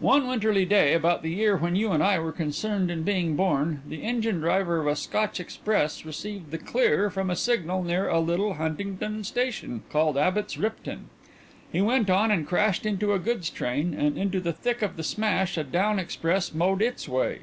"One 0.00 0.26
winterly 0.28 0.66
day, 0.66 0.92
about 0.92 1.22
the 1.22 1.30
year 1.30 1.56
when 1.56 1.74
you 1.74 1.92
and 1.92 2.02
I 2.02 2.18
were 2.18 2.32
concerned 2.32 2.90
in 2.90 3.02
being 3.02 3.34
born, 3.34 3.80
the 3.88 4.02
engine 4.02 4.40
driver 4.40 4.78
of 4.82 4.86
a 4.86 4.94
Scotch 4.94 5.40
express 5.40 6.04
received 6.04 6.50
the 6.50 6.58
'clear' 6.58 7.08
from 7.08 7.30
a 7.30 7.34
signal 7.34 7.82
near 7.82 8.06
a 8.06 8.20
little 8.20 8.52
Huntingdon 8.56 9.24
station 9.24 9.82
called 9.88 10.18
Abbots 10.18 10.58
Ripton. 10.58 11.08
He 11.72 11.80
went 11.80 12.10
on 12.10 12.30
and 12.30 12.46
crashed 12.46 12.84
into 12.84 13.14
a 13.14 13.18
goods 13.18 13.48
train 13.48 13.94
and 13.94 14.18
into 14.18 14.38
the 14.38 14.52
thick 14.52 14.82
of 14.82 14.98
the 14.98 15.02
smash 15.02 15.56
a 15.56 15.64
down 15.64 15.98
express 15.98 16.52
mowed 16.52 16.82
its 16.82 17.08
way. 17.08 17.38